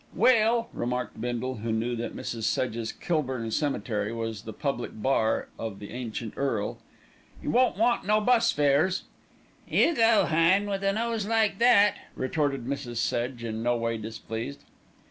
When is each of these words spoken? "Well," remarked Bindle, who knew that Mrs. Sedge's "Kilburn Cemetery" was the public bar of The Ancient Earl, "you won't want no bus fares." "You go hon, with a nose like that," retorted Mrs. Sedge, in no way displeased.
"Well," 0.15 0.67
remarked 0.73 1.21
Bindle, 1.21 1.57
who 1.57 1.71
knew 1.71 1.95
that 1.97 2.15
Mrs. 2.15 2.45
Sedge's 2.45 2.91
"Kilburn 2.91 3.51
Cemetery" 3.51 4.11
was 4.11 4.41
the 4.41 4.51
public 4.51 4.99
bar 4.99 5.47
of 5.59 5.77
The 5.77 5.91
Ancient 5.91 6.33
Earl, 6.35 6.79
"you 7.39 7.51
won't 7.51 7.77
want 7.77 8.03
no 8.07 8.19
bus 8.19 8.51
fares." 8.51 9.03
"You 9.67 9.93
go 9.95 10.25
hon, 10.25 10.65
with 10.65 10.83
a 10.83 10.93
nose 10.93 11.27
like 11.27 11.59
that," 11.59 11.99
retorted 12.15 12.65
Mrs. 12.65 12.95
Sedge, 12.95 13.43
in 13.43 13.61
no 13.61 13.77
way 13.77 13.95
displeased. 13.99 14.63